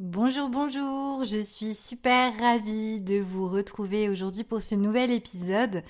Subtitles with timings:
[0.00, 5.84] Bonjour, bonjour, je suis super ravie de vous retrouver aujourd'hui pour ce nouvel épisode.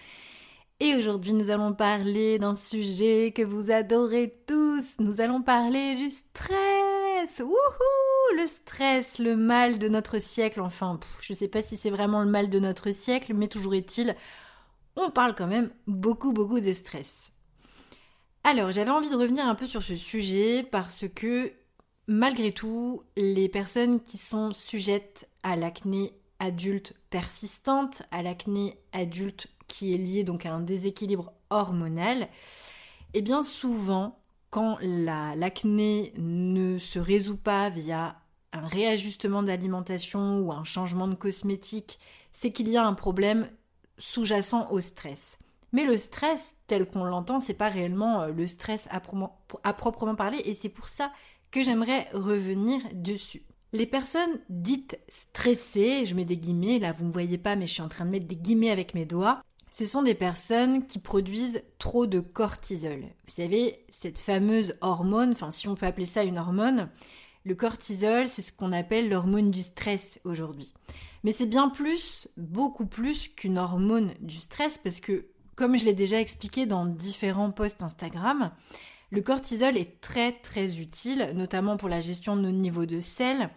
[0.79, 4.97] Et aujourd'hui, nous allons parler d'un sujet que vous adorez tous.
[4.99, 7.41] Nous allons parler du stress.
[7.41, 10.61] Wouhou Le stress, le mal de notre siècle.
[10.61, 13.75] Enfin, je ne sais pas si c'est vraiment le mal de notre siècle, mais toujours
[13.75, 14.15] est-il,
[14.97, 17.33] on parle quand même beaucoup, beaucoup de stress.
[18.43, 21.55] Alors, j'avais envie de revenir un peu sur ce sujet parce que
[22.07, 29.95] Malgré tout, les personnes qui sont sujettes à l'acné adulte persistante, à l'acné adulte qui
[29.95, 32.29] est liée donc à un déséquilibre hormonal,
[33.15, 34.19] eh bien souvent,
[34.51, 38.17] quand l'acné ne se résout pas via
[38.53, 41.99] un réajustement d'alimentation ou un changement de cosmétique,
[42.33, 43.49] c'est qu'il y a un problème
[43.97, 45.39] sous-jacent au stress.
[45.73, 50.41] Mais le stress, tel qu'on l'entend, c'est pas réellement euh, le stress à, proprement parler,
[50.45, 51.11] et c'est pour ça
[51.63, 53.43] j'aimerais revenir dessus.
[53.73, 57.67] Les personnes dites stressées, je mets des guillemets, là vous ne me voyez pas mais
[57.67, 60.87] je suis en train de mettre des guillemets avec mes doigts, ce sont des personnes
[60.87, 63.01] qui produisent trop de cortisol.
[63.27, 66.89] Vous savez, cette fameuse hormone, enfin si on peut appeler ça une hormone,
[67.45, 70.73] le cortisol, c'est ce qu'on appelle l'hormone du stress aujourd'hui.
[71.25, 75.95] Mais c'est bien plus, beaucoup plus qu'une hormone du stress parce que, comme je l'ai
[75.95, 78.53] déjà expliqué dans différents posts Instagram,
[79.15, 83.49] le cortisol est très très utile, notamment pour la gestion de nos niveaux de sel.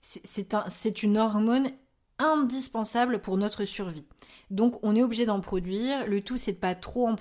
[0.00, 1.70] C'est une hormone
[2.18, 4.04] indispensable pour notre survie.
[4.50, 6.04] Donc on est obligé d'en produire.
[6.08, 7.14] Le tout c'est de pas trop en,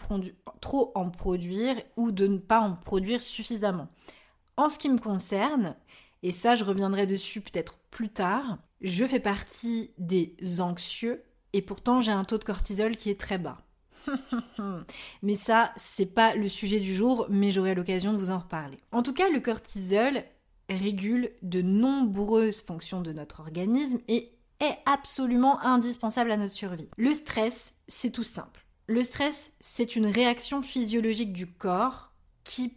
[0.60, 3.90] trop en produire ou de ne pas en produire suffisamment.
[4.58, 5.76] En ce qui me concerne,
[6.24, 12.00] et ça je reviendrai dessus peut-être plus tard, je fais partie des anxieux et pourtant
[12.00, 13.63] j'ai un taux de cortisol qui est très bas.
[15.22, 18.78] mais ça, c'est pas le sujet du jour, mais j'aurai l'occasion de vous en reparler.
[18.92, 20.24] En tout cas, le cortisol
[20.70, 26.90] régule de nombreuses fonctions de notre organisme et est absolument indispensable à notre survie.
[26.98, 28.66] Le stress, c'est tout simple.
[28.88, 32.12] Le stress, c'est une réaction physiologique du corps
[32.44, 32.70] qui,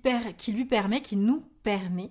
[0.48, 2.10] lui permet, qui nous permet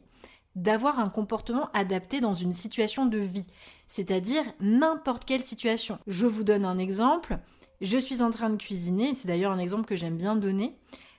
[0.55, 3.45] d'avoir un comportement adapté dans une situation de vie,
[3.87, 5.99] c'est-à-dire n'importe quelle situation.
[6.07, 7.39] Je vous donne un exemple.
[7.81, 10.75] Je suis en train de cuisiner, c'est d'ailleurs un exemple que j'aime bien donner.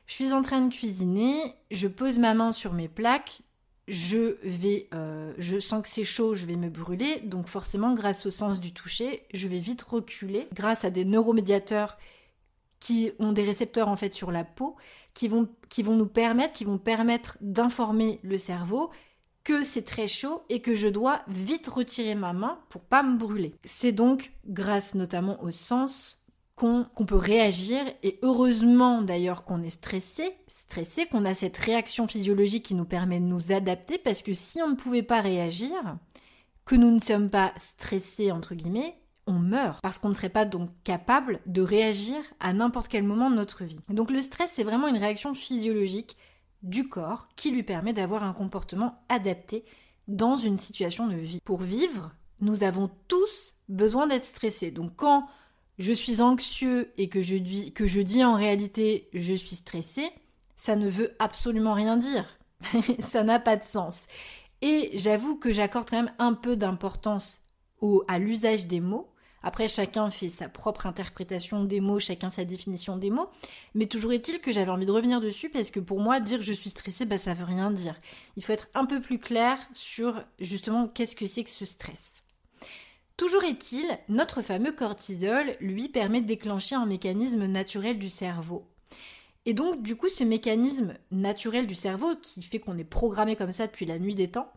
[0.06, 1.34] Je suis en train de cuisiner,
[1.70, 3.42] je pose ma main sur mes plaques,
[3.88, 8.26] je vais, euh, je sens que c'est chaud, je vais me brûler, donc forcément grâce
[8.26, 11.96] au sens du toucher, je vais vite reculer grâce à des neuromédiateurs
[12.78, 14.76] qui ont des récepteurs en fait sur la peau,
[15.14, 18.90] qui vont, qui vont nous permettre, qui vont permettre d'informer le cerveau
[19.44, 23.16] que c'est très chaud et que je dois vite retirer ma main pour pas me
[23.16, 23.54] brûler.
[23.64, 26.18] C'est donc grâce notamment au sens
[26.56, 32.64] qu'on peut réagir et heureusement d'ailleurs qu'on est stressé, stressé, qu'on a cette réaction physiologique
[32.64, 35.70] qui nous permet de nous adapter parce que si on ne pouvait pas réagir,
[36.64, 38.96] que nous ne sommes pas stressés entre guillemets,
[39.26, 43.30] on meurt parce qu'on ne serait pas donc capable de réagir à n'importe quel moment
[43.30, 43.80] de notre vie.
[43.90, 46.16] Donc le stress c'est vraiment une réaction physiologique
[46.62, 49.62] du corps qui lui permet d'avoir un comportement adapté
[50.08, 51.40] dans une situation de vie.
[51.44, 54.70] Pour vivre, nous avons tous besoin d'être stressés.
[54.70, 55.28] Donc quand
[55.78, 60.08] je suis anxieux et que je, dis, que je dis en réalité je suis stressé,
[60.56, 62.38] ça ne veut absolument rien dire.
[62.98, 64.06] ça n'a pas de sens.
[64.62, 67.40] Et j'avoue que j'accorde quand même un peu d'importance
[68.08, 69.12] à l'usage des mots.
[69.42, 73.28] Après, chacun fait sa propre interprétation des mots, chacun sa définition des mots.
[73.74, 76.52] Mais toujours est-il que j'avais envie de revenir dessus parce que pour moi, dire je
[76.52, 77.94] suis stressé, bah, ça veut rien dire.
[78.36, 82.22] Il faut être un peu plus clair sur justement qu'est-ce que c'est que ce stress.
[83.16, 88.66] Toujours est-il, notre fameux cortisol, lui, permet de déclencher un mécanisme naturel du cerveau.
[89.46, 93.52] Et donc, du coup, ce mécanisme naturel du cerveau, qui fait qu'on est programmé comme
[93.52, 94.52] ça depuis la nuit des temps,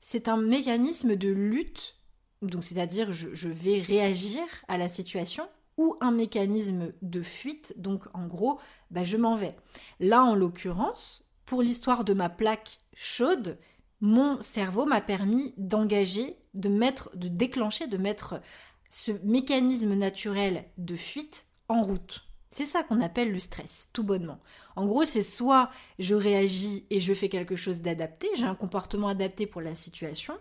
[0.00, 1.96] c'est un mécanisme de lutte,
[2.42, 5.48] donc c'est-à-dire je, vais réagir à la situation,
[5.78, 8.58] ou un mécanisme de fuite, donc en gros,
[8.90, 9.56] bah, je m'en vais.
[10.00, 13.56] Là, en l'occurrence, pour l'histoire de ma plaque chaude,
[14.00, 18.40] mon cerveau m'a permis d'engager, de mettre, de déclencher, de mettre
[18.88, 22.26] ce mécanisme naturel de fuite en route.
[22.50, 24.38] C'est ça qu'on appelle le stress, tout bonnement.
[24.76, 29.08] En gros, c'est soit je réagis et je fais quelque chose d'adapté, j'ai un comportement
[29.08, 30.38] adapté pour la situation,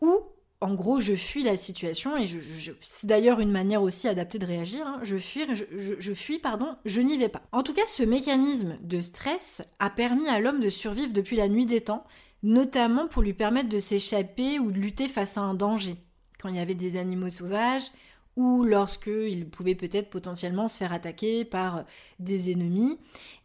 [0.00, 0.22] ou
[0.60, 2.38] en gros, je fuis la situation et je,
[2.80, 4.84] c'est d'ailleurs une manière aussi adaptée de réagir.
[4.84, 4.98] Hein.
[5.02, 7.42] Je fuis, je, fuis, pardon, je n'y vais pas.
[7.52, 11.48] En tout cas, ce mécanisme de stress a permis à l'homme de survivre depuis la
[11.48, 12.04] nuit des temps,
[12.42, 15.96] notamment pour lui permettre de s'échapper ou de lutter face à un danger.
[16.40, 17.90] Quand il y avait des animaux sauvages
[18.36, 21.84] ou lorsqu'il pouvait peut-être potentiellement se faire attaquer par
[22.20, 22.98] des ennemis.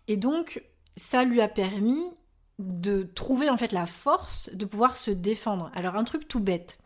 [0.08, 0.64] Et donc,
[0.96, 2.04] ça lui a permis
[2.60, 5.72] de trouver en fait la force de pouvoir se défendre.
[5.74, 6.78] Alors un truc tout bête.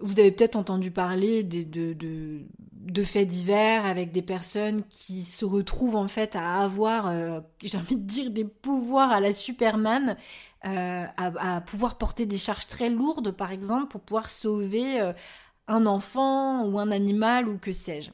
[0.00, 6.08] Vous avez peut-être entendu parler de, faits divers avec des personnes qui se retrouvent en
[6.08, 10.16] fait à avoir, euh, j'ai envie de dire, des pouvoirs à la Superman,
[10.66, 15.12] euh, à, pouvoir porter des charges très lourdes par exemple pour pouvoir sauver euh,
[15.68, 18.10] un enfant ou un animal ou que sais-je.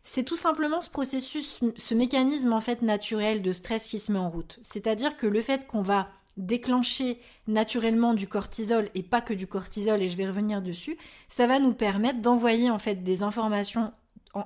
[0.00, 4.18] C'est tout simplement ce processus, ce mécanisme en fait naturel de stress qui se met
[4.18, 4.58] en route.
[4.62, 10.00] C'est-à-dire que le fait qu'on va déclencher naturellement du cortisol et pas que du cortisol
[10.00, 10.96] et je vais revenir dessus,
[11.28, 13.92] ça va nous permettre d'envoyer en fait des informations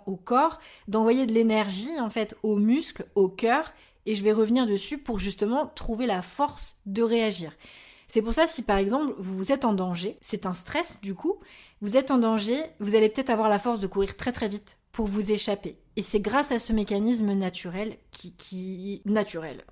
[0.06, 0.58] au corps,
[0.88, 3.72] d'envoyer de l'énergie en fait aux muscles, au cœur
[4.06, 7.52] et je vais revenir dessus pour justement trouver la force de réagir.
[8.08, 11.38] C'est pour ça si par exemple vous êtes en danger, c'est un stress du coup,
[11.80, 14.76] vous êtes en danger, vous allez peut-être avoir la force de courir très très vite
[14.92, 15.78] pour vous échapper.
[15.96, 18.34] Et c'est grâce à ce mécanisme naturel qui...
[18.36, 19.02] qui...
[19.04, 19.64] naturel.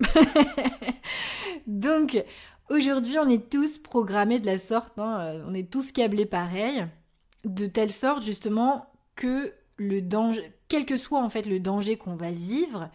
[1.67, 2.23] Donc,
[2.69, 6.85] aujourd'hui, on est tous programmés de la sorte, hein, euh, on est tous câblés pareil,
[7.45, 12.15] de telle sorte justement que le danger, quel que soit en fait le danger qu'on
[12.15, 12.89] va vivre,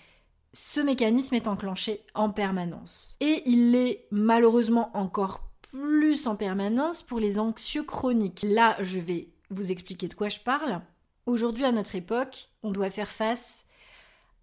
[0.56, 3.18] ce mécanisme est enclenché en permanence.
[3.20, 8.42] Et il l'est malheureusement encore plus en permanence pour les anxieux chroniques.
[8.42, 10.80] Là, je vais vous expliquer de quoi je parle.
[11.26, 13.66] Aujourd'hui, à notre époque, on doit faire face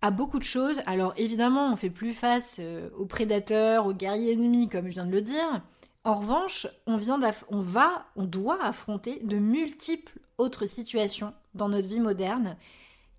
[0.03, 0.81] à beaucoup de choses.
[0.85, 5.07] Alors évidemment, on fait plus face euh, aux prédateurs, aux guerriers ennemis, comme je viens
[5.07, 5.63] de le dire.
[6.03, 7.19] En revanche, on, vient
[7.49, 12.55] on va, on doit affronter de multiples autres situations dans notre vie moderne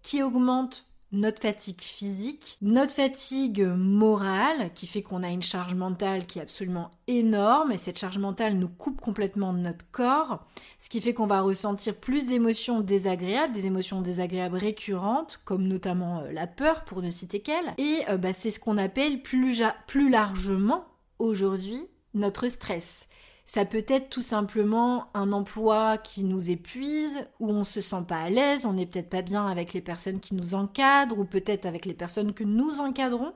[0.03, 6.27] qui augmentent notre fatigue physique, notre fatigue morale, qui fait qu'on a une charge mentale
[6.27, 10.45] qui est absolument énorme, et cette charge mentale nous coupe complètement de notre corps,
[10.79, 16.21] ce qui fait qu'on va ressentir plus d'émotions désagréables, des émotions désagréables récurrentes, comme notamment
[16.21, 19.63] euh, la peur, pour ne citer qu'elle, et euh, bah, c'est ce qu'on appelle plus,
[19.87, 20.85] plus largement
[21.19, 23.09] aujourd'hui notre stress.
[23.47, 28.23] Ça peut être tout simplement un emploi qui nous épuise, où on se sent pas
[28.23, 31.67] à l'aise, on n'est peut-être pas bien avec les personnes qui nous encadrent, ou peut-être
[31.67, 33.35] avec les personnes que nous encadrons.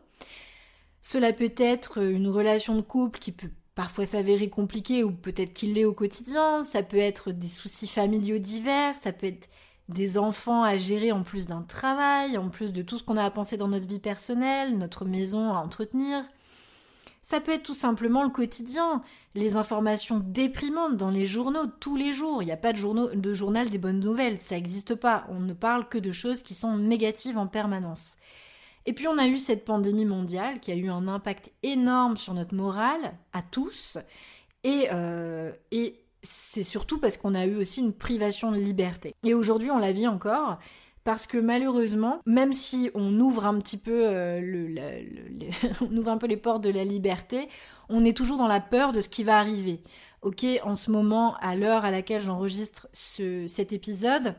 [1.03, 5.75] Cela peut être une relation de couple qui peut parfois s'avérer compliquée, ou peut-être qu'il
[5.75, 6.65] l'est au quotidien.
[6.65, 9.49] Ça peut être des soucis familiaux divers, ça peut être
[9.89, 13.25] des enfants à gérer en plus d'un travail, en plus de tout ce qu'on a
[13.25, 16.25] à penser dans notre vie personnelle, notre maison à entretenir.
[17.31, 19.03] Ça peut être tout simplement le quotidien,
[19.35, 22.43] les informations déprimantes dans les journaux tous les jours.
[22.43, 25.27] Il n'y a pas de, de journal des bonnes nouvelles, ça n'existe pas.
[25.29, 28.17] On ne parle que de choses qui sont négatives en permanence.
[28.87, 32.33] Et puis on a eu cette pandémie mondiale qui a eu un impact énorme sur
[32.33, 33.99] notre morale, à tous.
[34.65, 39.15] Et, euh, et c'est surtout parce qu'on a eu aussi une privation de liberté.
[39.23, 40.61] Et aujourd'hui on la vit encore
[41.09, 44.79] parce que malheureusement, même si on ouvre un petit peu euh, le,
[45.81, 47.49] on ouvre un peu les portes de la liberté,
[47.89, 49.81] on est toujours dans la peur de ce qui va arriver.
[50.21, 54.35] Ok, en ce moment, à l'heure à laquelle j'enregistre cet épisode,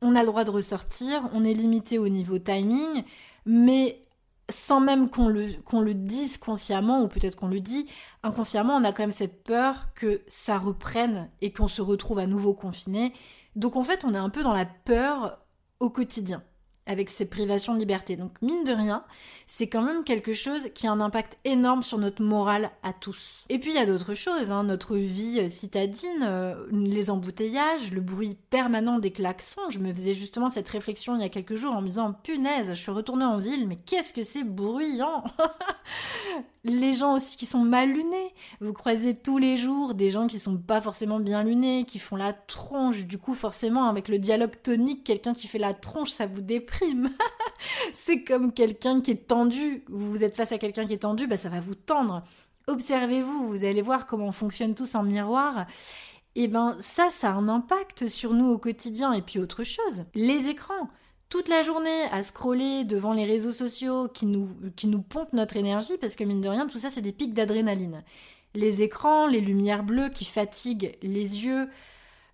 [0.00, 3.04] on a le droit de ressortir, on est limité au niveau timing,
[3.44, 4.00] mais
[4.48, 7.84] sans même qu'on le, qu'on le dise consciemment, ou peut-être qu'on le dit,
[8.22, 12.26] inconsciemment, on a quand même cette peur que ça reprenne et qu'on se retrouve à
[12.26, 13.12] nouveau confiné.
[13.56, 15.43] Donc en fait, on est un peu dans la peur
[15.84, 16.42] au quotidien
[16.86, 18.16] avec ces privations de liberté.
[18.16, 19.04] Donc mine de rien,
[19.46, 23.44] c'est quand même quelque chose qui a un impact énorme sur notre morale à tous.
[23.48, 24.64] Et puis il y a d'autres choses, hein.
[24.64, 29.70] notre vie euh, citadine, euh, les embouteillages, le bruit permanent des klaxons.
[29.70, 32.68] Je me faisais justement cette réflexion il y a quelques jours en me disant punaise,
[32.68, 35.24] je suis retournée en ville, mais qu'est-ce que c'est bruyant?
[36.64, 38.34] les gens aussi qui sont mal lunés.
[38.60, 42.16] Vous croisez tous les jours des gens qui sont pas forcément bien lunés, qui font
[42.16, 43.04] la tronche.
[43.04, 47.10] Du coup, forcément, avec le dialogue tonique, quelqu'un qui fait la tronche, ça vous déprime.
[47.92, 49.84] c'est comme quelqu'un qui est tendu.
[49.88, 52.24] Vous êtes face à quelqu'un qui est tendu, bah, ça va vous tendre.
[52.66, 55.66] Observez-vous, vous allez voir comment on fonctionne tous en miroir.
[56.36, 59.12] Et eh ben ça, ça a un impact sur nous au quotidien.
[59.12, 60.88] Et puis autre chose, les écrans
[61.34, 65.56] toute la journée à scroller devant les réseaux sociaux qui nous, qui nous pompent notre
[65.56, 68.04] énergie, parce que mine de rien, tout ça, c'est des pics d'adrénaline.
[68.54, 71.68] Les écrans, les lumières bleues qui fatiguent les yeux,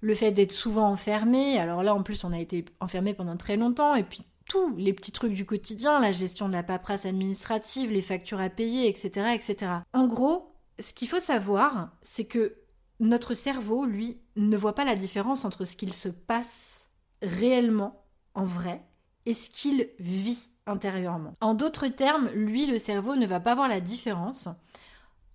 [0.02, 3.56] le fait d'être souvent enfermé, alors là en plus on a été enfermé pendant très
[3.56, 7.90] longtemps, et puis tous les petits trucs du quotidien, la gestion de la paperasse administrative,
[7.90, 9.28] les factures à payer, etc.
[9.32, 9.72] etc.
[9.94, 12.58] En gros, ce qu'il faut savoir, c'est que
[12.98, 16.90] notre cerveau, lui, ne voit pas la différence entre ce qu'il se passe
[17.22, 18.04] réellement,
[18.34, 18.84] en vrai,
[19.26, 21.34] et ce qu'il vit intérieurement.
[21.40, 24.48] En d'autres termes, lui, le cerveau, ne va pas voir la différence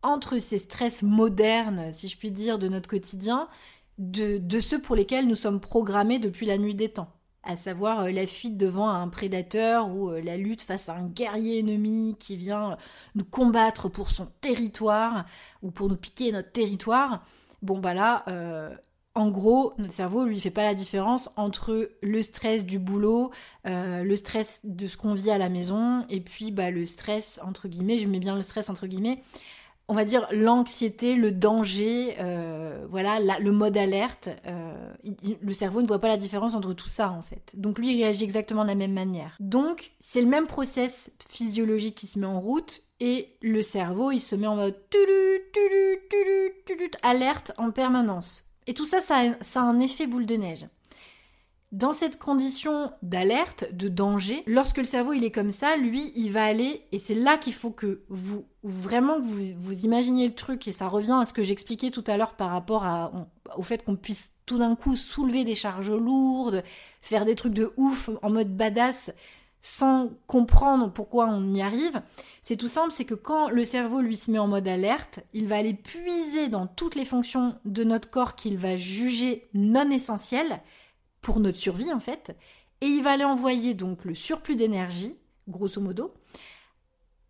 [0.01, 3.47] entre ces stress modernes, si je puis dire, de notre quotidien,
[3.97, 7.09] de, ceux pour lesquels nous sommes programmés depuis la nuit des temps
[7.45, 11.05] à savoir euh, la fuite devant un prédateur ou euh, la lutte face à un
[11.05, 12.75] guerrier ennemi qui vient euh,
[13.13, 15.25] nous combattre pour son territoire
[15.61, 17.23] ou pour nous piquer notre territoire.
[17.61, 18.25] Bon bah là,
[19.15, 23.31] en gros, notre cerveau lui fait pas la différence entre le stress du boulot,
[23.65, 27.39] euh, le stress de ce qu'on vit à la maison, et puis bah, le stress
[27.41, 29.21] entre guillemets, je mets bien le stress entre guillemets,
[29.87, 34.29] on va dire l'anxiété, le danger, euh, voilà, le mode alerte.
[34.47, 34.93] Euh,
[35.41, 37.53] le cerveau ne voit pas la différence entre tout ça en fait.
[37.55, 39.37] Donc lui il réagit exactement de la même manière.
[39.39, 44.21] Donc c'est le même process physiologique qui se met en route et le cerveau il
[44.21, 44.75] se met en mode
[47.03, 48.45] alerte en permanence.
[48.67, 50.67] Et tout ça, ça a, un effet boule de neige.
[51.71, 56.31] Dans cette condition d'alerte, de danger, lorsque le cerveau il est comme ça, lui, il
[56.31, 60.67] va aller, et c'est là qu'il faut que vous, vraiment, vous, vous imaginiez le truc,
[60.67, 62.85] et ça revient à ce que j'expliquais tout à l'heure par rapport
[63.57, 66.63] au fait qu'on puisse tout d'un coup soulever des charges lourdes,
[67.01, 69.11] faire des trucs de ouf en mode badass,
[69.65, 71.99] sans comprendre pourquoi on y arrive,
[72.43, 75.47] c'est tout simple, c'est que quand le cerveau lui se met en mode alerte, il
[75.47, 80.61] va aller puiser dans toutes les fonctions de notre corps qu'il va juger non essentielles
[81.19, 82.37] pour notre survie en fait,
[82.81, 85.17] et il va aller envoyer donc le surplus d'énergie,
[85.47, 86.13] grosso modo,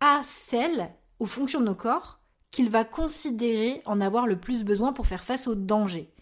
[0.00, 4.92] à celles, aux fonctions de nos corps, qu'il va considérer en avoir le plus besoin
[4.92, 6.12] pour faire face aux dangers,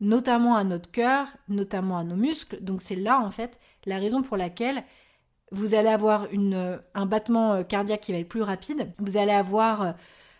[0.00, 2.60] notamment à notre cœur, notamment à nos muscles.
[2.60, 4.84] Donc c'est là en fait la raison pour laquelle
[5.52, 9.32] vous allez avoir une, un battement euh, cardiaque qui va être plus rapide, vous allez
[9.32, 9.92] avoir euh,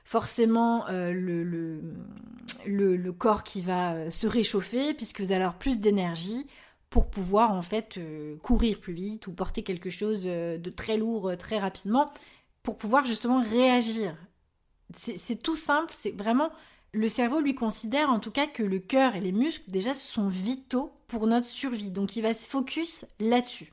[0.04, 5.78] forcément euh, le, le, le, corps qui va se réchauffer puisque vous allez avoir plus
[5.78, 6.46] d'énergie
[6.88, 8.00] pour pouvoir en fait
[8.42, 12.10] courir plus vite ou porter quelque chose de très lourd très rapidement
[12.64, 14.16] pour pouvoir justement réagir.
[14.96, 16.50] C'est tout simple, c'est vraiment
[16.92, 20.26] le cerveau lui considère en tout cas que le cœur et les muscles déjà sont
[20.26, 21.92] vitaux pour notre survie.
[21.92, 23.72] Donc il va se focus là-dessus.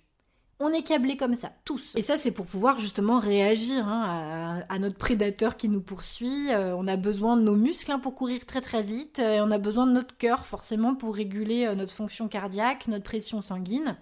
[0.59, 1.93] On est câblés comme ça, tous.
[1.95, 6.51] Et ça, c'est pour pouvoir justement réagir hein, à, notre prédateur qui nous poursuit.
[6.51, 9.19] Euh, on a besoin de nos muscles hein, pour courir très très vite.
[9.19, 13.03] et on a besoin de notre cœur forcément pour réguler euh, notre fonction cardiaque, notre
[13.03, 13.97] pression sanguine.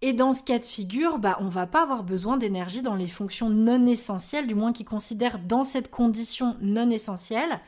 [0.00, 3.08] Et dans ce cas de figure, bah, on va pas avoir besoin d'énergie dans les
[3.08, 7.58] fonctions non essentielles, du moins qui considèrent dans cette condition non essentielle.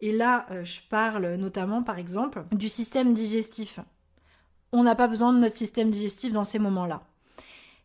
[0.00, 3.78] Et là, euh, je parle notamment, par exemple, du système digestif.
[4.72, 7.02] On n'a pas besoin de notre système digestif dans ces moments-là.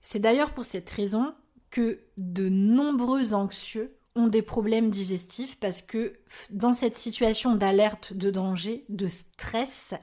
[0.01, 1.34] C'est d'ailleurs pour cette raison
[1.70, 6.13] que de nombreux anxieux ont des problèmes digestifs parce que
[6.50, 9.94] dans cette situation d'alerte, de danger, de stress,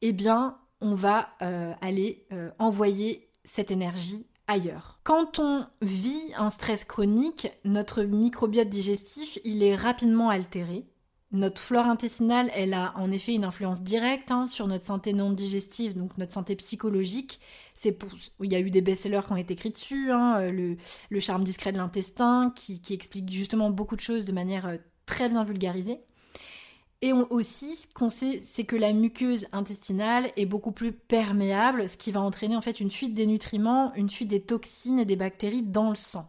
[0.00, 5.00] eh bien, on va euh, aller euh, envoyer cette énergie ailleurs.
[5.04, 10.84] Quand on vit un stress chronique, notre microbiote digestif, il est rapidement altéré.
[11.32, 15.32] Notre flore intestinale, elle a en effet une influence directe hein, sur notre santé non
[15.32, 17.40] digestive, donc notre santé psychologique.
[17.72, 17.98] C'est
[18.42, 20.76] il y a eu des best-sellers qui ont été écrits dessus, hein, euh,
[21.08, 25.30] le, charme discret de l'intestin, qui, explique justement beaucoup de choses de manière euh, très
[25.30, 26.00] bien vulgarisée.
[27.00, 31.96] Et aussi, ce qu'on sait, c'est que la muqueuse intestinale est beaucoup plus perméable, ce
[31.96, 35.16] qui va entraîner en fait une fuite des nutriments, une fuite des toxines et des
[35.16, 36.28] bactéries dans le sang.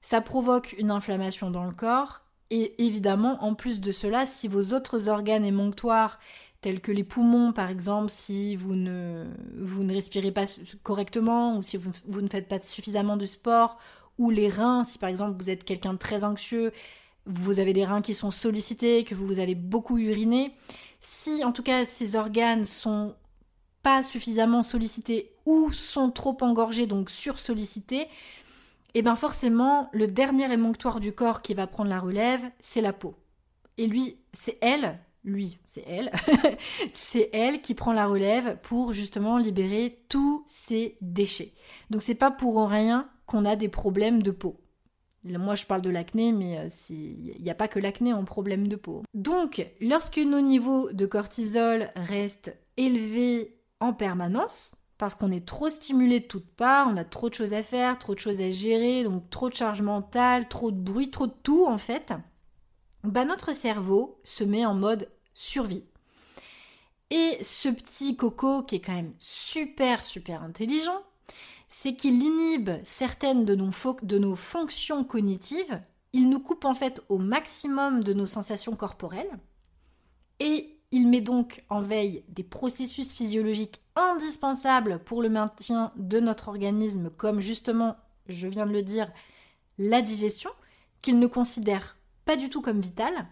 [0.00, 2.21] Ça provoque une inflammation dans le corps
[2.52, 6.18] et évidemment, en plus de cela, si vos autres organes émonctoires,
[6.60, 9.24] tels que les poumons par exemple, si vous ne,
[9.58, 10.44] vous ne respirez pas
[10.82, 13.78] correctement ou si vous, ne faites pas suffisamment de sport,
[14.18, 16.72] ou les reins, si par exemple vous êtes quelqu'un de très anxieux,
[17.24, 20.52] vous avez des reins qui sont sollicités, que vous allez beaucoup uriner,
[21.00, 23.14] si en tout cas ces organes sont
[23.82, 28.08] pas suffisamment sollicités ou sont trop engorgés, donc sursollicités,
[28.94, 32.82] et eh bien forcément, le dernier émonctoire du corps qui va prendre la relève, c'est
[32.82, 33.14] la peau.
[33.78, 36.12] Et lui, c'est elle, lui, c'est elle,
[36.92, 41.52] c'est elle qui prend la relève pour justement libérer tous ces déchets.
[41.88, 44.60] Donc c'est pas pour rien qu'on a des problèmes de peau.
[45.24, 48.66] Moi, je parle de l'acné, mais euh, il n'y a pas que l'acné en problème
[48.66, 49.04] de peau.
[49.14, 56.20] Donc, lorsque nos niveaux de cortisol restent élevés en permanence, parce qu'on est trop stimulé
[56.20, 59.02] de toutes parts, on a trop de choses à faire, trop de choses à gérer,
[59.02, 62.12] donc trop de charge mentale, trop de bruit, trop de tout en fait,
[63.02, 65.82] bah notre cerveau se met en mode survie.
[67.10, 71.02] Et ce petit coco qui est quand même super super intelligent,
[71.68, 73.70] c'est qu'il inhibe certaines de nos,
[74.04, 75.82] de nos fonctions cognitives,
[76.12, 79.40] il nous coupe en fait au maximum de nos sensations corporelles,
[80.38, 86.48] et il met donc en veille des processus physiologiques indispensables pour le maintien de notre
[86.48, 87.96] organisme, comme justement,
[88.28, 89.10] je viens de le dire,
[89.78, 90.50] la digestion,
[91.00, 93.26] qu'il ne considère pas du tout comme vitale.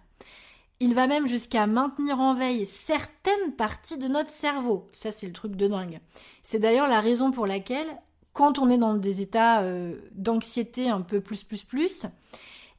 [0.81, 4.89] Il va même jusqu'à maintenir en veille certaines parties de notre cerveau.
[4.93, 6.01] Ça, c'est le truc de dingue.
[6.43, 7.89] C'est d'ailleurs la raison pour laquelle,
[8.33, 12.07] quand on est dans des états euh, d'anxiété un peu plus, plus, plus,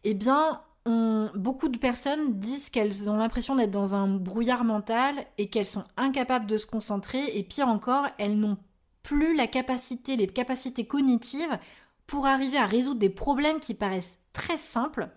[0.03, 5.49] eh bien, beaucoup de personnes disent qu'elles ont l'impression d'être dans un brouillard mental et
[5.49, 8.57] qu'elles sont incapables de se concentrer et pire encore, elles n'ont
[9.03, 11.57] plus la capacité, les capacités cognitives
[12.07, 15.09] pour arriver à résoudre des problèmes qui paraissent très simples.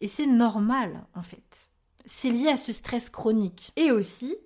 [0.00, 1.70] Et c'est normal en fait.
[2.04, 3.72] C'est lié à ce stress chronique.
[3.76, 4.36] Et aussi,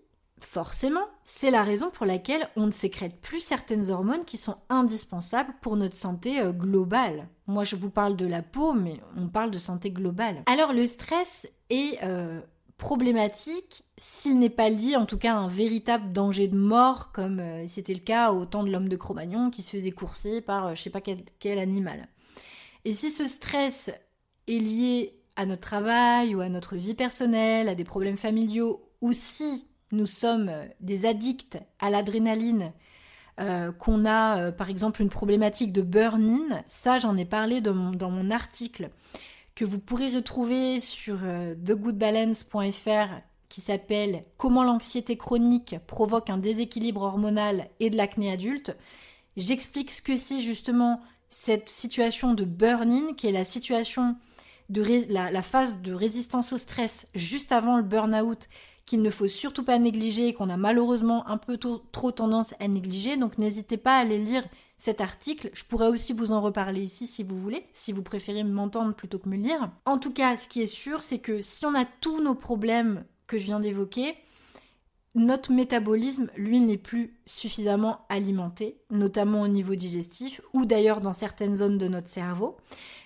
[0.44, 5.54] Forcément, c'est la raison pour laquelle on ne sécrète plus certaines hormones qui sont indispensables
[5.62, 7.28] pour notre santé euh, globale.
[7.46, 10.42] Moi, je vous parle de la peau, mais on parle de santé globale.
[10.46, 12.40] Alors, le stress est euh,
[12.76, 17.38] problématique s'il n'est pas lié, en tout cas, à un véritable danger de mort, comme
[17.40, 20.75] euh, c'était le cas au temps de l'homme de Cro-Magnon qui se faisait courser par
[20.75, 22.08] je sais pas quel animal.
[22.84, 23.90] Et si ce stress
[24.49, 29.12] est lié à notre travail ou à notre vie personnelle, à des problèmes familiaux, ou
[29.12, 32.72] si nous sommes euh, des addicts à l'adrénaline,
[33.40, 37.75] euh, qu'on a euh, par exemple une problématique de burn-in, ça j'en ai parlé dans
[37.75, 38.90] mon, article
[39.54, 41.18] que vous pourrez retrouver sur
[41.64, 48.75] thegoodbalance.fr qui s'appelle Comment l'anxiété chronique provoque un déséquilibre hormonal et de l'acné adulte.
[49.37, 54.16] J'explique ce que c'est justement cette situation de burn-in qui est la situation
[54.70, 58.48] de la phase de résistance au stress juste avant le burn-out
[58.87, 62.68] qu'il ne faut surtout pas négliger et qu'on a malheureusement un peu trop tendance à
[62.68, 63.16] négliger.
[63.16, 64.45] Donc n'hésitez pas à aller lire
[64.79, 65.51] cet article.
[65.53, 69.18] Je pourrais aussi vous en reparler ici si vous voulez, si vous préférez m'entendre plutôt
[69.18, 69.71] que me lire.
[69.87, 73.05] En tout cas, ce qui est sûr, c'est que si on a tous nos problèmes
[73.29, 74.16] que je viens d'évoquer,
[75.14, 81.57] notre métabolisme, lui, n'est plus suffisamment alimenté, notamment au niveau digestif ou d'ailleurs dans certaines
[81.57, 82.57] zones de notre cerveau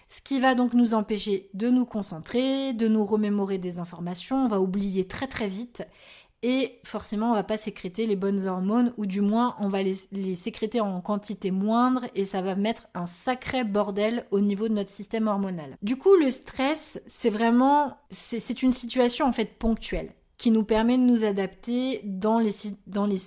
[0.08, 4.48] ce qui va donc nous empêcher de nous concentrer, de nous remémorer des informations, on
[4.48, 5.82] va oublier très très vite
[6.42, 10.34] et forcément on va pas sécréter les bonnes hormones ou du moins on va les,
[10.34, 14.90] sécréter en quantité moindre et ça va mettre un sacré bordel au niveau de notre
[14.90, 15.76] système hormonal.
[15.82, 20.98] Du coup le stress c'est vraiment c'est une situation en fait ponctuelle qui nous permet
[20.98, 22.52] de nous adapter dans les
[22.86, 23.18] dans les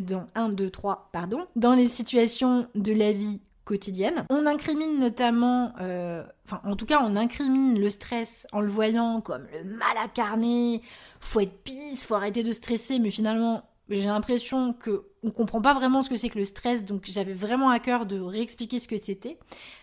[0.00, 4.24] dans 1 2 3 pardon dans les situations de la vie quotidienne.
[4.30, 9.20] On incrimine notamment, euh, enfin en tout cas on incrimine le stress en le voyant
[9.20, 10.80] comme le mal incarné,
[11.20, 15.74] faut être pisse, faut arrêter de stresser, mais finalement j'ai l'impression que on comprend pas
[15.74, 18.86] vraiment ce que c'est que le stress, donc j'avais vraiment à cœur de réexpliquer ce
[18.86, 19.38] que c'était,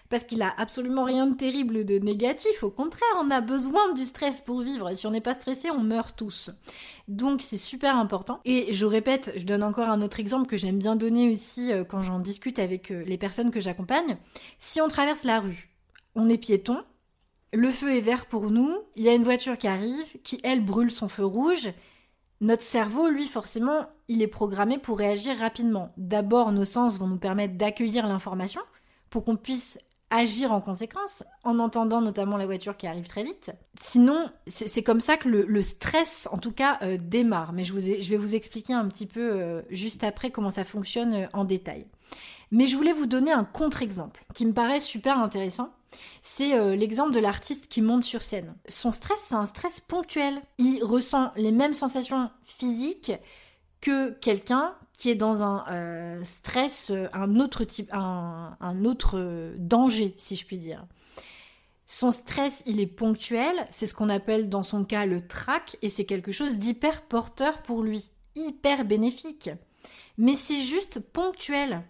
[0.09, 2.63] parce qu'il a absolument rien de terrible de négatif.
[2.63, 5.69] Au contraire, on a besoin du stress pour vivre, et si on n'est pas stressé,
[5.69, 6.49] on meurt tous.
[7.07, 8.39] Donc c'est super important.
[8.45, 11.83] Et je répète, je donne encore un autre exemple que j'aime bien donner aussi euh,
[11.83, 14.17] quand j'en discute avec euh, les personnes que j'accompagne.
[14.59, 15.69] Si on traverse la rue,
[16.15, 16.83] on est piéton,
[17.51, 20.63] le feu est vert pour nous, il y a une voiture qui arrive, qui elle
[20.63, 21.69] brûle son feu rouge
[22.43, 25.87] notre cerveau, lui, forcément, il est programmé pour réagir rapidement.
[25.95, 28.61] D'abord, nos sens vont nous permettre d'accueillir l'information
[29.09, 29.79] pour qu'on puisse
[30.09, 33.51] agir en conséquence, en entendant notamment la voiture qui arrive très vite.
[33.81, 37.53] Sinon, c'est comme ça que le, stress, en tout cas, euh, démarre.
[37.53, 41.27] Mais je, vais vous expliquer un petit peu euh, juste après comment ça fonctionne euh,
[41.31, 41.87] en détail.
[42.51, 45.73] Mais je voulais vous donner un contre-exemple qui me paraît super intéressant
[46.21, 48.55] c'est euh, l'exemple de l'artiste qui monte sur scène.
[48.67, 50.41] Son stress, c'est un stress ponctuel.
[50.57, 53.11] Il ressent les mêmes sensations physiques
[53.81, 60.15] que quelqu'un qui est dans un euh, stress, euh, un autre type, un, autre danger,
[60.17, 60.85] si je puis dire.
[61.85, 65.89] Son stress, il est ponctuel, c'est ce qu'on appelle dans son cas le trac, et
[65.89, 69.49] c'est quelque chose d'hyper porteur pour lui, hyper bénéfique.
[70.17, 71.83] Mais c'est juste ponctuel.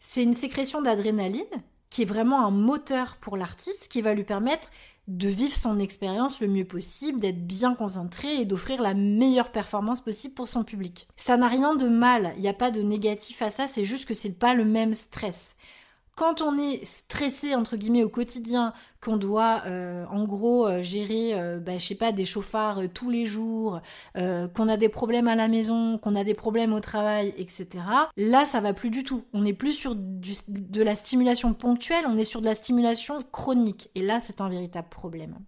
[0.00, 1.44] C'est une sécrétion d'adrénaline
[1.90, 4.70] qui est vraiment un moteur pour l'artiste qui va lui permettre
[5.08, 10.02] de vivre son expérience le mieux possible, d'être bien concentré et d'offrir la meilleure performance
[10.02, 11.08] possible pour son public.
[11.16, 14.06] Ça n'a rien de mal, il n'y a pas de négatif à ça, c'est juste
[14.06, 15.56] que c'est pas le même stress.
[16.18, 21.32] Quand on est stressé entre guillemets au quotidien, qu'on doit euh, en gros euh, gérer,
[21.34, 23.80] euh, bah, des chauffards tous les jours,
[24.16, 27.68] qu'on a des problèmes à la maison, qu'on a des problèmes au travail, etc.
[28.16, 29.22] Là, ça va plus du tout.
[29.32, 33.88] On n'est plus sur de la stimulation ponctuelle, on est sur de la stimulation chronique.
[33.94, 35.38] Et là, c'est un véritable problème.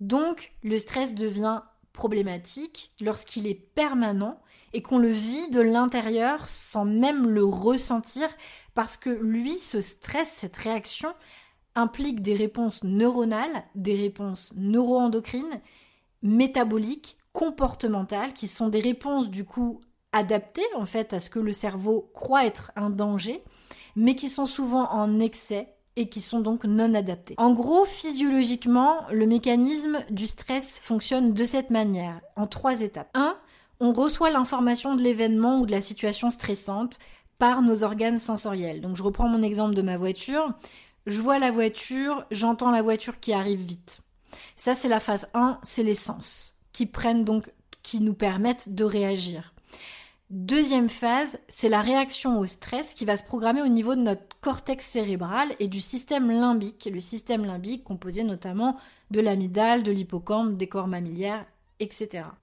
[0.00, 1.60] Donc, le stress devient
[1.92, 4.40] problématique lorsqu'il est permanent
[4.72, 8.28] et qu'on le vit de l'intérieur sans même le ressentir
[8.74, 11.12] parce que lui, ce stress, cette réaction
[11.74, 15.60] implique des réponses neuronales, des réponses neuroendocrines,
[16.22, 19.80] métaboliques, comportementales, qui sont des réponses du coup
[20.12, 23.42] adaptées en fait à ce que le cerveau croit être un danger,
[23.96, 27.34] mais qui sont souvent en excès et qui sont donc non adaptées.
[27.36, 33.10] En gros, physiologiquement, le mécanisme du stress fonctionne de cette manière, en trois étapes.
[33.14, 33.36] 1.
[33.84, 37.00] On reçoit l'information de l'événement ou de la situation stressante
[37.40, 38.80] par nos organes sensoriels.
[38.80, 40.54] Donc je reprends mon exemple de ma voiture.
[41.06, 43.98] Je vois la voiture, j'entends la voiture qui arrive vite.
[44.54, 47.50] Ça c'est la phase 1, c'est les sens qui prennent donc
[47.82, 49.52] qui nous permettent de réagir.
[50.30, 54.22] Deuxième phase, c'est la réaction au stress qui va se programmer au niveau de notre
[54.40, 58.76] cortex cérébral et du système limbique, le système limbique composé notamment
[59.10, 61.44] de l'amygdale, de l'hippocampe, des corps mammillaires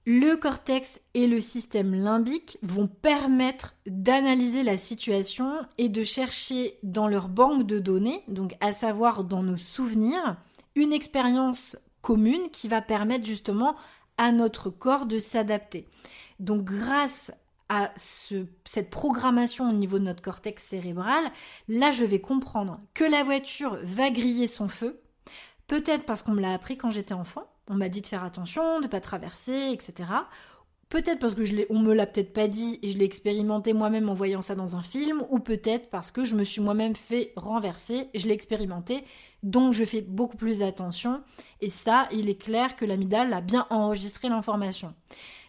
[0.06, 7.08] Le cortex et le système limbique vont permettre d'analyser la situation et de chercher dans
[7.08, 10.36] leur banque de données, donc à savoir dans nos souvenirs,
[10.74, 13.76] une expérience commune qui va permettre justement
[14.18, 15.86] à notre corps de s'adapter.
[16.38, 17.32] Donc grâce
[17.68, 21.24] à cette programmation au niveau de notre cortex cérébral,
[21.68, 25.00] là je vais comprendre que la voiture va griller son feu,
[25.66, 28.80] peut-être parce qu'on me l'a appris quand j'étais enfant, on m'a dit de faire attention,
[28.80, 30.08] de pas traverser, etc.
[30.90, 34.08] Peut-être parce que je on me l'a peut-être pas dit et je l'ai expérimenté moi-même
[34.08, 37.32] en voyant ça dans un film, ou peut-être parce que je me suis moi-même fait
[37.36, 39.04] renverser, je l'ai expérimenté,
[39.44, 41.22] donc je fais beaucoup plus attention.
[41.60, 44.92] Et ça, il est clair que l'amidale a bien enregistré l'information.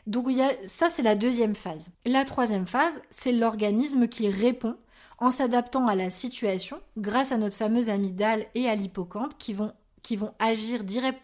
[0.05, 1.89] Donc a, ça, c'est la deuxième phase.
[2.05, 4.75] La troisième phase, c'est l'organisme qui répond
[5.17, 9.71] en s'adaptant à la situation grâce à notre fameuse amygdale et à l'hippocampe qui vont
[10.03, 10.83] qui vont agir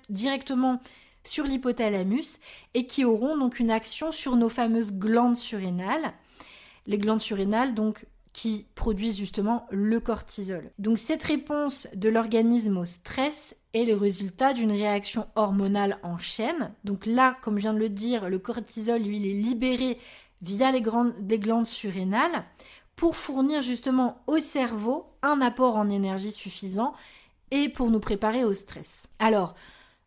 [0.09, 0.79] directement
[1.23, 2.39] sur l'hypothalamus
[2.73, 6.13] et qui auront donc une action sur nos fameuses glandes surrénales.
[6.85, 8.05] Les glandes surrénales, donc,
[8.37, 10.71] qui produisent justement le cortisol.
[10.77, 16.71] Donc cette réponse de l'organisme au stress est le résultat d'une réaction hormonale en chaîne.
[16.83, 19.97] Donc là, comme je viens de le dire, le cortisol, lui, il est libéré
[20.43, 20.83] via les,
[21.27, 22.45] les glandes surrénales
[22.95, 26.93] pour fournir justement au cerveau un apport en énergie suffisant
[27.51, 29.07] et pour nous préparer au stress.
[29.19, 29.55] Alors,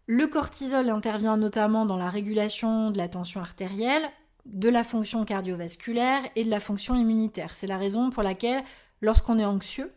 [0.07, 4.11] le cortisol intervient notamment dans la régulation de la tension artérielle,
[4.47, 7.55] de la fonction cardiovasculaire et de la fonction immunitaire.
[7.55, 8.63] C'est la raison pour laquelle,
[9.01, 9.93] lorsqu'on est anxieux,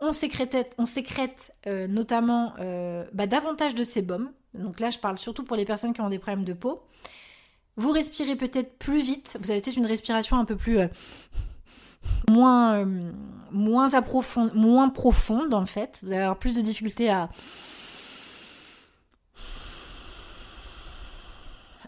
[0.00, 4.30] on sécrète, euh, notamment euh, bah, davantage de sébum.
[4.52, 6.82] Donc là, je parle surtout pour les personnes qui ont des problèmes de peau.
[7.76, 10.88] Vous respirez peut-être plus vite, vous avez peut-être une respiration un peu plus euh,
[12.30, 13.12] moins, euh,
[13.50, 13.88] moins,
[14.54, 16.00] moins profonde en fait.
[16.02, 17.28] Vous allez avoir plus de difficultés à,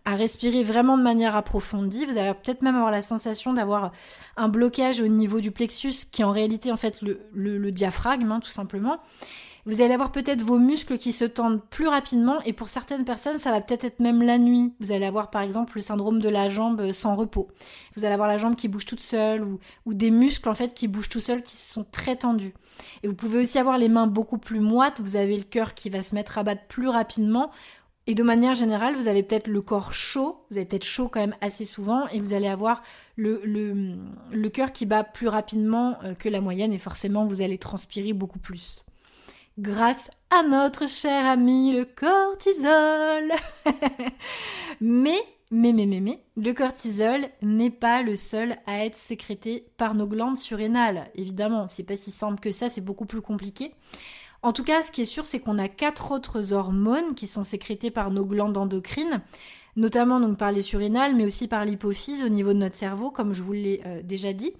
[0.07, 2.07] respirer vraiment de manière approfondie.
[2.07, 3.91] Vous allez peut-être même avoir la sensation d'avoir
[4.37, 8.31] un blocage au niveau du plexus qui est en réalité en fait le, le, diaphragme
[8.31, 9.01] hein, tout simplement.
[9.67, 13.37] Vous allez avoir peut-être vos muscles qui se tendent plus rapidement et pour certaines personnes,
[13.37, 14.73] ça va peut-être être même la nuit.
[14.79, 17.49] Vous allez avoir par exemple le syndrome de la jambe sans repos.
[17.97, 19.59] Vous allez avoir la jambe qui bouge toute seule ou,
[19.95, 22.55] des muscles en fait qui bougent tout seuls qui sont très tendus.
[23.03, 25.91] Et vous pouvez aussi avoir les mains beaucoup plus moites, vous avez le cœur qui
[25.91, 27.51] va se mettre à battre plus rapidement
[28.07, 31.19] et de manière générale, vous avez peut-être le corps chaud, vous avez peut-être chaud quand
[31.19, 32.83] même assez souvent, et vous allez avoir
[33.17, 33.97] le, le,
[34.31, 38.13] le cœur qui bat plus rapidement euh, que la moyenne, et forcément vous allez transpirer
[38.13, 38.86] beaucoup plus
[39.59, 43.33] grâce à notre cher ami le cortisol.
[44.81, 45.19] mais,
[45.51, 50.07] mais, mais, mais, mais, le cortisol n'est pas le seul à être sécrété par nos
[50.07, 51.11] glandes surrénales.
[51.15, 53.73] Évidemment, c'est pas si simple que ça, c'est beaucoup plus compliqué.
[54.43, 57.43] En tout cas, ce qui est sûr, c'est qu'on a quatre autres hormones qui sont
[57.43, 59.23] sécrétées par nos glandes endocrines,
[59.75, 63.33] notamment donc par les surrénales, mais aussi par l'hypophyse au niveau de notre cerveau, comme
[63.33, 64.53] je vous l'ai euh, déjà dit.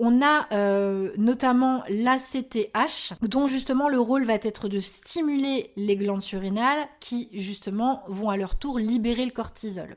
[0.00, 6.22] On a euh, notamment l'ACTH, dont justement le rôle va être de stimuler les glandes
[6.22, 9.96] surrénales qui justement vont à leur tour libérer le cortisol.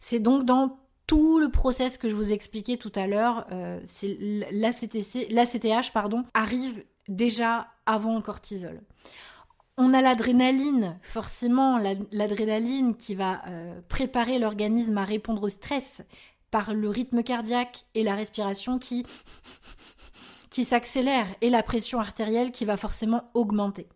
[0.00, 3.80] C'est donc dans tout le process que je vous expliquais tout à l'heure, euh,
[4.50, 5.92] l'ACTH
[6.34, 8.80] arrive déjà avant le cortisol.
[9.76, 11.78] On a l'adrénaline, forcément
[12.12, 16.02] l'adrénaline qui va euh, préparer l'organisme à répondre au stress,
[16.54, 19.04] par le rythme cardiaque et la respiration qui
[20.50, 23.88] qui s'accélère et la pression artérielle qui va forcément augmenter.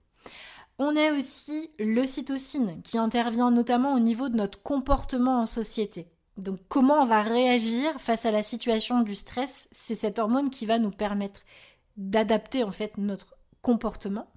[0.80, 6.08] On a aussi l'ocytocine qui intervient notamment au niveau de notre comportement en société.
[6.36, 10.66] Donc comment on va réagir face à la situation du stress, c'est cette hormone qui
[10.66, 11.42] va nous permettre
[11.96, 14.32] d'adapter en fait notre comportement.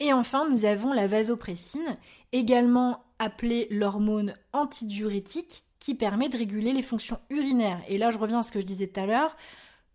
[0.00, 1.96] Et enfin, nous avons la vasopressine,
[2.32, 7.82] également appelée l'hormone antidiurétique, qui permet de réguler les fonctions urinaires.
[7.88, 9.34] Et là, je reviens à ce que je disais tout à l'heure.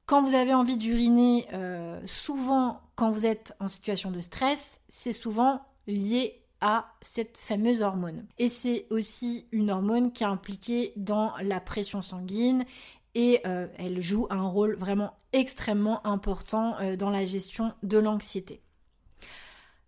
[0.05, 5.13] Quand vous avez envie d'uriner, euh, souvent quand vous êtes en situation de stress, c'est
[5.13, 8.25] souvent lié à cette fameuse hormone.
[8.37, 12.65] Et c'est aussi une hormone qui est impliquée dans la pression sanguine
[13.13, 18.61] et euh, elle joue un rôle vraiment extrêmement important euh, dans la gestion de l'anxiété.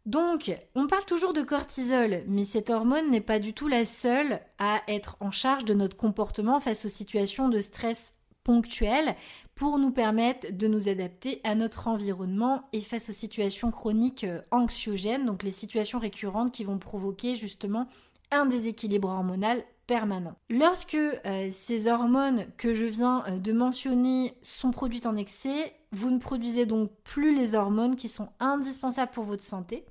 [0.08, 4.39] Donc, on parle toujours de cortisol, mais cette hormone n'est pas du tout la seule
[4.58, 8.13] à être en charge de notre comportement face aux situations de stress
[8.46, 9.17] ponctuelles
[9.54, 14.39] pour nous permettre de nous adapter à notre environnement et face aux situations chroniques euh,
[14.52, 17.89] anxiogènes, donc les situations récurrentes qui vont provoquer justement
[18.32, 20.36] un déséquilibre hormonal permanent.
[20.50, 26.12] Lorsque euh, ces hormones que je viens euh, de mentionner sont produites en excès, vous
[26.12, 29.84] ne produisez donc plus les hormones qui sont indispensables pour votre santé.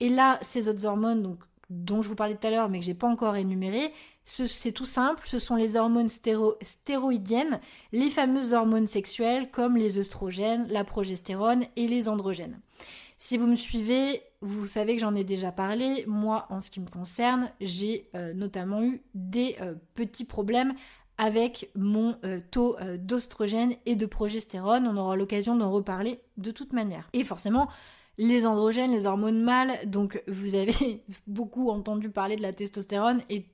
[0.00, 1.36] Et là, ces autres hormones,
[1.70, 3.92] dont je vous parlais tout à l'heure, mais que j'ai pas encore énumérées,
[4.24, 7.60] c'est tout simple, ce sont les hormones stéroïdiennes,
[7.92, 12.60] les fameuses hormones sexuelles comme les œstrogènes, la progestérone et les androgènes.
[13.18, 16.04] Si vous me suivez, vous savez que j'en ai déjà parlé.
[16.06, 20.74] Moi, en ce qui me concerne, j'ai euh, notamment eu des euh, petits problèmes
[21.16, 24.86] avec mon euh, taux d'oestrogène et de progestérone.
[24.86, 27.08] On aura l'occasion d'en reparler de toute manière.
[27.14, 27.68] Et forcément,
[28.18, 29.78] les androgènes, les hormones mâles.
[29.86, 33.46] Donc vous avez beaucoup entendu parler de la testostérone et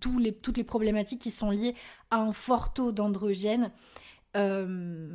[0.00, 1.74] toutes les problématiques qui sont liées
[2.10, 3.70] à un fort taux d'androgènes.
[4.36, 5.08] Euh,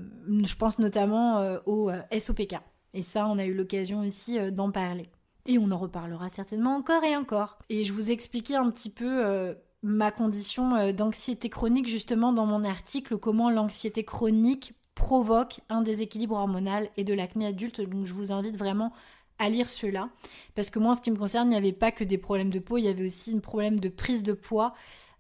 [0.44, 2.56] je pense notamment euh, au euh, SOPK.
[2.94, 5.10] Et ça, on a eu l'occasion ici d'en parler.
[5.46, 7.58] Et on en reparlera certainement encore et encore.
[7.70, 13.18] Et je vous expliquais un petit peu ma condition d'anxiété chronique justement dans mon article,
[13.18, 17.82] comment l'anxiété chronique provoque un déséquilibre hormonal et de l'acné adulte.
[17.82, 18.94] Donc je vous invite vraiment
[19.40, 20.10] à lire cela.
[20.56, 22.50] Parce que moi, en ce qui me concerne, il n'y avait pas que des problèmes
[22.50, 24.74] de peau, il y avait aussi un problème de prise de poids,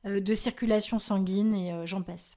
[0.05, 2.36] euh, de circulation sanguine et euh, j'en passe.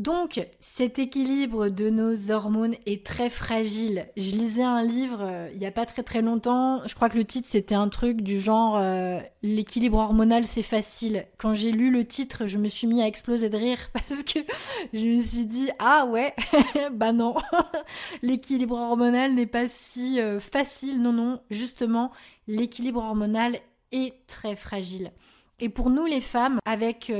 [0.00, 4.06] Donc, cet équilibre de nos hormones est très fragile.
[4.16, 6.80] Je lisais un livre euh, il n'y a pas très très longtemps.
[6.86, 11.26] Je crois que le titre c'était un truc du genre euh, l'équilibre hormonal c'est facile.
[11.36, 14.38] Quand j'ai lu le titre, je me suis mis à exploser de rire parce que
[14.94, 16.34] je me suis dit ah ouais,
[16.92, 17.34] bah non,
[18.22, 21.02] l'équilibre hormonal n'est pas si euh, facile.
[21.02, 22.10] Non non, justement,
[22.48, 23.58] l'équilibre hormonal
[23.92, 25.12] est très fragile.
[25.58, 27.12] Et pour nous les femmes, avec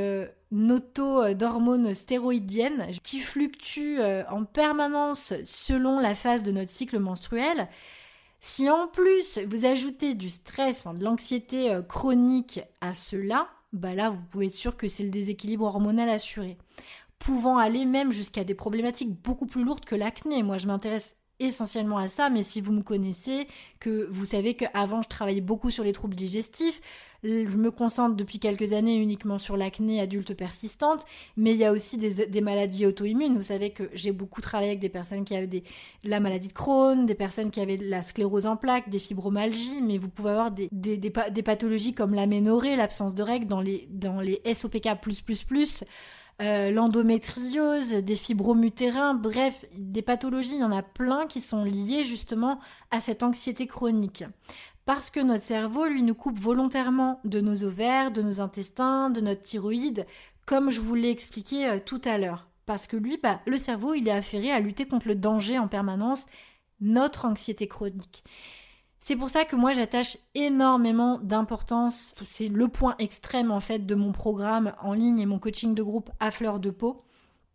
[0.50, 6.98] nos taux d'hormones stéroïdiennes qui fluctuent euh, en permanence selon la phase de notre cycle
[6.98, 7.68] menstruel,
[8.40, 13.94] si en plus vous ajoutez du stress, enfin de l'anxiété euh, chronique à cela, bah
[13.94, 16.56] là vous pouvez être sûr que c'est le déséquilibre hormonal assuré.
[17.18, 20.42] Pouvant aller même jusqu'à des problématiques beaucoup plus lourdes que l'acné.
[20.42, 23.48] Moi je m'intéresse essentiellement à ça, mais si vous me connaissez,
[23.80, 26.80] que vous savez qu'avant je travaillais beaucoup sur les troubles digestifs,
[27.22, 31.04] je me concentre depuis quelques années uniquement sur l'acné adulte persistante,
[31.36, 33.36] mais il y a aussi des, maladies auto-immunes.
[33.36, 35.62] Vous savez que j'ai beaucoup travaillé avec des personnes qui avaient des,
[36.02, 39.98] la maladie de Crohn, des personnes qui avaient la sclérose en plaques, des fibromalgies, mais
[39.98, 44.40] vous pouvez avoir des, des, pathologies comme l'aménorrhée, l'absence de règles dans les, dans les
[44.54, 44.88] SOPK++,
[46.40, 51.64] euh, l'endométriose, des fibromes utérins, bref, des pathologies, il y en a plein qui sont
[51.64, 54.24] liées justement à cette anxiété chronique
[54.86, 59.20] parce que notre cerveau, lui, nous coupe volontairement de nos ovaires, de nos intestins, de
[59.20, 60.04] notre thyroïde,
[60.46, 62.48] comme je vous l'ai expliqué euh, tout à l'heure.
[62.66, 65.68] Parce que lui, bah, le cerveau, il est affairé à lutter contre le danger en
[65.68, 66.26] permanence,
[66.80, 68.24] notre anxiété chronique.
[69.02, 73.94] C'est pour ça que moi j'attache énormément d'importance, c'est le point extrême en fait de
[73.94, 77.02] mon programme en ligne et mon coaching de groupe à fleur de peau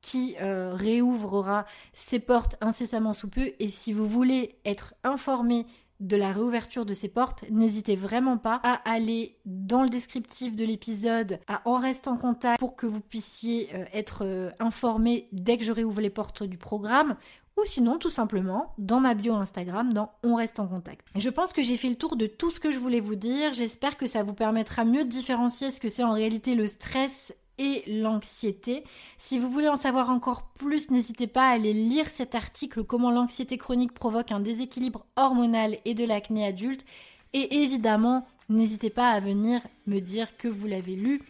[0.01, 3.53] qui euh, réouvrera ses portes incessamment sous peu.
[3.59, 5.65] Et si vous voulez être informé
[5.99, 10.65] de la réouverture de ces portes, n'hésitez vraiment pas à aller dans le descriptif de
[10.65, 15.57] l'épisode, à en rester en contact pour que vous puissiez euh, être euh, informé dès
[15.57, 17.15] que je réouvre les portes du programme
[17.57, 21.07] ou sinon tout simplement dans ma bio Instagram dans On reste en contact.
[21.15, 23.53] je pense que j'ai fait le tour de tout ce que je voulais vous dire.
[23.53, 27.33] J'espère que ça vous permettra mieux de différencier ce que c'est en réalité le stress
[27.57, 28.83] et l'anxiété.
[29.17, 33.11] Si vous voulez en savoir encore plus, n'hésitez pas à aller lire cet article Comment
[33.11, 36.85] l'anxiété chronique provoque un déséquilibre hormonal et de l'acné adulte.
[37.33, 41.21] Et évidemment, n'hésitez pas à venir me dire que vous l'avez lu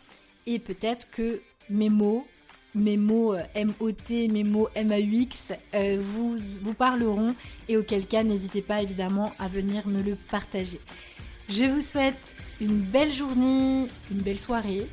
[0.46, 2.26] et peut-être que mes mots
[2.76, 7.36] mes mots euh, M-O-T, mes mots M-A-U-X euh, vous, vous parleront
[7.68, 10.80] et auquel cas n'hésitez pas évidemment à venir me le partager.
[11.50, 14.88] Je vous souhaite une belle journée, une belle soirée,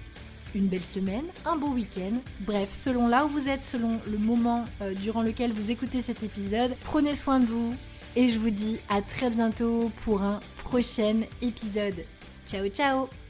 [0.55, 2.19] une belle semaine, un beau week-end.
[2.41, 6.23] Bref, selon là où vous êtes, selon le moment euh, durant lequel vous écoutez cet
[6.23, 7.75] épisode, prenez soin de vous
[8.17, 12.05] et je vous dis à très bientôt pour un prochain épisode.
[12.47, 13.22] Ciao ciao